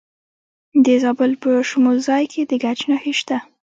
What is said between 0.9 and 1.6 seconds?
زابل په